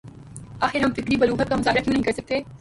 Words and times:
آخر 0.59 0.83
ہم 0.83 0.93
فکری 0.93 1.15
بلوغت 1.15 1.49
کا 1.49 1.55
مظاہرہ 1.55 1.83
کیوں 1.83 1.93
نہیں 1.93 2.03
کر 2.03 2.11
سکتے 2.11 2.35
ہیں؟ 2.35 2.43